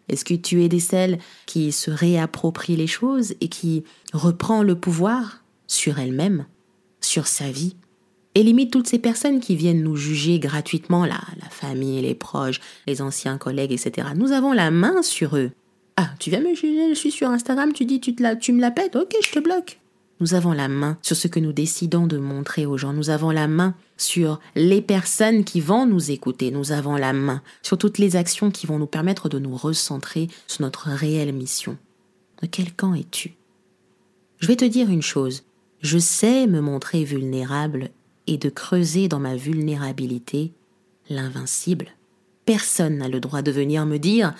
Est-ce 0.08 0.26
que 0.26 0.34
tu 0.34 0.64
es 0.64 0.70
des 0.70 0.80
celles 0.80 1.20
qui 1.46 1.72
se 1.72 1.92
réapproprient 1.92 2.76
les 2.76 2.88
choses 2.88 3.36
et 3.42 3.48
qui 3.48 3.84
reprend 4.14 4.64
le 4.64 4.76
pouvoir 4.76 5.44
sur 5.68 6.00
elle-même, 6.00 6.46
sur 7.02 7.28
sa 7.28 7.52
vie 7.52 7.76
et 8.36 8.44
limite 8.44 8.72
toutes 8.72 8.88
ces 8.88 9.00
personnes 9.00 9.40
qui 9.40 9.56
viennent 9.56 9.82
nous 9.82 9.96
juger 9.96 10.40
gratuitement, 10.40 11.06
là, 11.06 11.20
la 11.42 11.50
famille, 11.50 12.02
les 12.02 12.16
proches, 12.16 12.62
les 12.88 13.02
anciens 13.02 13.38
collègues, 13.38 13.72
etc. 13.72 14.10
Nous 14.16 14.32
avons 14.32 14.54
la 14.54 14.72
main 14.72 15.02
sur 15.02 15.36
eux. 15.36 15.52
Ah, 15.98 16.12
tu 16.20 16.30
viens 16.30 16.42
me 16.42 16.54
juger, 16.54 16.90
je 16.90 16.94
suis 16.94 17.12
sur 17.12 17.28
Instagram, 17.30 17.74
tu 17.74 17.86
dis 17.86 18.00
tu, 18.00 18.16
te 18.16 18.24
la, 18.24 18.36
tu 18.36 18.54
me 18.54 18.62
la 18.62 18.72
pètes, 18.72 18.96
ok, 18.96 19.14
je 19.26 19.32
te 19.32 19.40
bloque. 19.40 19.80
Nous 20.20 20.34
avons 20.34 20.52
la 20.52 20.68
main 20.68 20.98
sur 21.02 21.16
ce 21.16 21.28
que 21.28 21.40
nous 21.40 21.54
décidons 21.54 22.06
de 22.06 22.18
montrer 22.18 22.66
aux 22.66 22.78
gens. 22.78 22.92
Nous 22.92 23.10
avons 23.10 23.32
la 23.32 23.48
main 23.48 23.74
sur 23.96 24.40
les 24.56 24.82
personnes 24.82 25.46
qui 25.46 25.62
vont 25.62 25.86
nous 25.86 26.12
écouter. 26.12 26.52
Nous 26.52 26.74
avons 26.74 26.98
la 26.98 27.14
main 27.14 27.42
sur 27.62 27.78
toutes 27.78 27.98
les 27.98 28.18
actions 28.18 28.52
qui 28.52 28.68
vont 28.68 28.80
nous 28.80 28.88
permettre 28.88 29.30
de 29.30 29.40
nous 29.40 29.56
recentrer 29.56 30.28
sur 30.48 30.62
notre 30.64 30.90
réelle 30.90 31.34
mission. 31.34 31.78
De 32.42 32.48
quel 32.48 32.74
camp 32.74 32.94
es-tu? 32.94 33.36
Je 34.40 34.48
vais 34.48 34.58
te 34.58 34.66
dire 34.66 34.90
une 34.90 35.02
chose. 35.02 35.44
Je 35.82 35.98
sais 35.98 36.48
me 36.48 36.60
montrer 36.60 37.06
vulnérable 37.06 37.90
et 38.28 38.38
de 38.38 38.50
creuser 38.50 39.08
dans 39.08 39.20
ma 39.20 39.38
vulnérabilité 39.38 40.52
l'invincible. 41.10 41.88
Personne 42.46 42.98
n'a 42.98 43.08
le 43.08 43.20
droit 43.20 43.42
de 43.42 43.52
venir 43.52 43.86
me 43.86 43.98
dire 43.98 44.34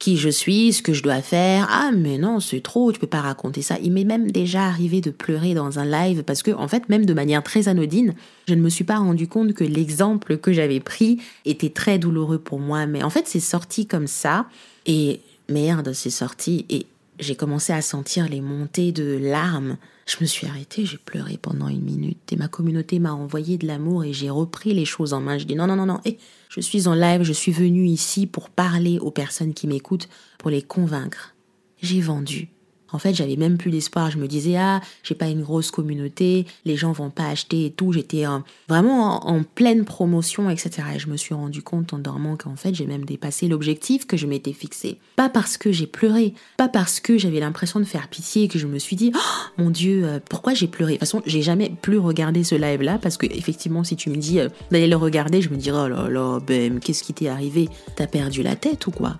qui 0.00 0.16
je 0.16 0.30
suis, 0.30 0.72
ce 0.72 0.82
que 0.82 0.94
je 0.94 1.02
dois 1.02 1.20
faire. 1.20 1.68
Ah, 1.70 1.90
mais 1.94 2.16
non, 2.16 2.40
c'est 2.40 2.62
trop, 2.62 2.90
tu 2.90 2.98
peux 2.98 3.06
pas 3.06 3.20
raconter 3.20 3.60
ça. 3.60 3.76
Il 3.82 3.92
m'est 3.92 4.04
même 4.04 4.32
déjà 4.32 4.64
arrivé 4.64 5.02
de 5.02 5.10
pleurer 5.10 5.52
dans 5.52 5.78
un 5.78 5.84
live 5.84 6.24
parce 6.24 6.42
que, 6.42 6.50
en 6.50 6.66
fait, 6.66 6.88
même 6.88 7.04
de 7.04 7.12
manière 7.12 7.42
très 7.42 7.68
anodine, 7.68 8.14
je 8.48 8.54
ne 8.54 8.62
me 8.62 8.70
suis 8.70 8.82
pas 8.82 8.96
rendu 8.96 9.28
compte 9.28 9.52
que 9.52 9.62
l'exemple 9.62 10.38
que 10.38 10.54
j'avais 10.54 10.80
pris 10.80 11.20
était 11.44 11.68
très 11.68 11.98
douloureux 11.98 12.38
pour 12.38 12.58
moi. 12.58 12.86
Mais 12.86 13.02
en 13.02 13.10
fait, 13.10 13.28
c'est 13.28 13.40
sorti 13.40 13.86
comme 13.86 14.06
ça. 14.06 14.46
Et 14.86 15.20
merde, 15.50 15.92
c'est 15.92 16.10
sorti. 16.10 16.64
Et 16.70 16.86
j'ai 17.18 17.36
commencé 17.36 17.74
à 17.74 17.82
sentir 17.82 18.26
les 18.26 18.40
montées 18.40 18.92
de 18.92 19.18
larmes. 19.20 19.76
Je 20.10 20.16
me 20.20 20.26
suis 20.26 20.48
arrêtée, 20.48 20.84
j'ai 20.86 20.98
pleuré 20.98 21.38
pendant 21.40 21.68
une 21.68 21.84
minute 21.84 22.32
et 22.32 22.36
ma 22.36 22.48
communauté 22.48 22.98
m'a 22.98 23.12
envoyé 23.12 23.58
de 23.58 23.66
l'amour 23.68 24.02
et 24.02 24.12
j'ai 24.12 24.28
repris 24.28 24.74
les 24.74 24.84
choses 24.84 25.12
en 25.12 25.20
main. 25.20 25.38
Je 25.38 25.44
dis 25.44 25.54
non, 25.54 25.68
non, 25.68 25.76
non, 25.76 25.86
non, 25.86 26.00
je 26.48 26.60
suis 26.60 26.88
en 26.88 26.94
live, 26.94 27.22
je 27.22 27.32
suis 27.32 27.52
venue 27.52 27.86
ici 27.86 28.26
pour 28.26 28.50
parler 28.50 28.98
aux 28.98 29.12
personnes 29.12 29.54
qui 29.54 29.68
m'écoutent, 29.68 30.08
pour 30.36 30.50
les 30.50 30.62
convaincre. 30.62 31.36
J'ai 31.80 32.00
vendu. 32.00 32.48
En 32.92 32.98
fait, 32.98 33.14
j'avais 33.14 33.36
même 33.36 33.56
plus 33.56 33.70
d'espoir. 33.70 34.10
Je 34.10 34.18
me 34.18 34.26
disais, 34.26 34.56
ah, 34.56 34.80
j'ai 35.02 35.14
pas 35.14 35.28
une 35.28 35.42
grosse 35.42 35.70
communauté, 35.70 36.46
les 36.64 36.76
gens 36.76 36.92
vont 36.92 37.10
pas 37.10 37.28
acheter 37.28 37.66
et 37.66 37.70
tout. 37.70 37.92
J'étais 37.92 38.24
vraiment 38.68 39.26
en, 39.26 39.42
pleine 39.42 39.84
promotion, 39.84 40.50
etc. 40.50 40.82
Et 40.94 40.98
je 40.98 41.08
me 41.08 41.16
suis 41.16 41.34
rendu 41.34 41.62
compte 41.62 41.92
en 41.92 41.98
dormant 41.98 42.36
qu'en 42.36 42.56
fait, 42.56 42.74
j'ai 42.74 42.86
même 42.86 43.04
dépassé 43.04 43.48
l'objectif 43.48 44.06
que 44.06 44.16
je 44.16 44.26
m'étais 44.26 44.52
fixé. 44.52 44.98
Pas 45.16 45.28
parce 45.28 45.56
que 45.56 45.72
j'ai 45.72 45.86
pleuré, 45.86 46.34
pas 46.56 46.68
parce 46.68 47.00
que 47.00 47.18
j'avais 47.18 47.40
l'impression 47.40 47.80
de 47.80 47.84
faire 47.84 48.08
pitié 48.08 48.44
et 48.44 48.48
que 48.48 48.58
je 48.58 48.66
me 48.66 48.78
suis 48.78 48.96
dit, 48.96 49.12
oh, 49.14 49.62
mon 49.62 49.70
Dieu, 49.70 50.04
euh, 50.04 50.20
pourquoi 50.28 50.54
j'ai 50.54 50.68
pleuré? 50.68 50.92
De 50.92 50.98
toute 50.98 51.00
façon, 51.00 51.22
j'ai 51.26 51.42
jamais 51.42 51.72
plus 51.82 51.98
regardé 51.98 52.44
ce 52.44 52.54
live-là 52.54 52.98
parce 52.98 53.16
que, 53.16 53.26
effectivement, 53.26 53.84
si 53.84 53.96
tu 53.96 54.10
me 54.10 54.16
dis 54.16 54.40
euh, 54.40 54.48
d'aller 54.70 54.88
le 54.88 54.96
regarder, 54.96 55.42
je 55.42 55.50
me 55.50 55.56
dirais, 55.56 55.82
oh 55.84 55.88
là 55.88 56.08
là, 56.08 56.40
ben, 56.40 56.80
qu'est-ce 56.80 57.02
qui 57.02 57.14
t'est 57.14 57.28
arrivé? 57.28 57.68
T'as 57.96 58.06
perdu 58.06 58.42
la 58.42 58.56
tête 58.56 58.86
ou 58.86 58.90
quoi? 58.90 59.18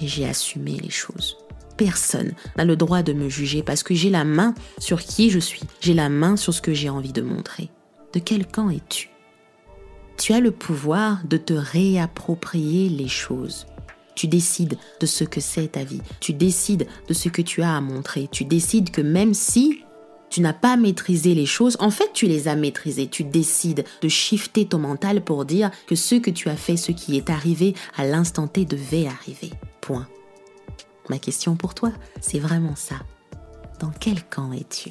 Mais 0.00 0.08
j'ai 0.08 0.26
assumé 0.26 0.72
les 0.82 0.90
choses 0.90 1.36
personne 1.76 2.32
n'a 2.56 2.64
le 2.64 2.76
droit 2.76 3.02
de 3.02 3.12
me 3.12 3.28
juger 3.28 3.62
parce 3.62 3.82
que 3.82 3.94
j'ai 3.94 4.10
la 4.10 4.24
main 4.24 4.54
sur 4.78 5.02
qui 5.02 5.30
je 5.30 5.38
suis, 5.38 5.62
j'ai 5.80 5.94
la 5.94 6.08
main 6.08 6.36
sur 6.36 6.54
ce 6.54 6.62
que 6.62 6.74
j'ai 6.74 6.88
envie 6.88 7.12
de 7.12 7.22
montrer. 7.22 7.70
De 8.12 8.20
quel 8.20 8.46
camp 8.46 8.70
es-tu? 8.70 9.10
Tu 10.16 10.32
as 10.32 10.40
le 10.40 10.52
pouvoir 10.52 11.20
de 11.24 11.36
te 11.36 11.54
réapproprier 11.54 12.88
les 12.88 13.08
choses. 13.08 13.66
Tu 14.14 14.28
décides 14.28 14.78
de 15.00 15.06
ce 15.06 15.24
que 15.24 15.40
c'est 15.40 15.72
ta 15.72 15.82
vie, 15.82 16.00
tu 16.20 16.32
décides 16.32 16.86
de 17.08 17.14
ce 17.14 17.28
que 17.28 17.42
tu 17.42 17.62
as 17.62 17.76
à 17.76 17.80
montrer, 17.80 18.28
tu 18.30 18.44
décides 18.44 18.90
que 18.90 19.00
même 19.00 19.34
si 19.34 19.80
tu 20.30 20.40
n'as 20.40 20.52
pas 20.52 20.76
maîtrisé 20.76 21.34
les 21.34 21.46
choses, 21.46 21.76
en 21.80 21.90
fait 21.90 22.10
tu 22.12 22.26
les 22.26 22.46
as 22.46 22.54
maîtrisées, 22.54 23.08
tu 23.08 23.24
décides 23.24 23.84
de 24.02 24.08
shifter 24.08 24.66
ton 24.66 24.78
mental 24.78 25.22
pour 25.22 25.44
dire 25.44 25.70
que 25.88 25.96
ce 25.96 26.14
que 26.14 26.30
tu 26.30 26.48
as 26.48 26.56
fait, 26.56 26.76
ce 26.76 26.92
qui 26.92 27.16
est 27.16 27.28
arrivé 27.28 27.74
à 27.96 28.06
l'instant 28.06 28.46
T 28.46 28.64
devait 28.64 29.06
arriver. 29.06 29.50
Point. 29.80 30.06
Ma 31.08 31.18
question 31.18 31.56
pour 31.56 31.74
toi, 31.74 31.92
c'est 32.20 32.38
vraiment 32.38 32.76
ça. 32.76 32.96
Dans 33.80 33.90
quel 33.90 34.22
camp 34.24 34.52
es-tu? 34.52 34.90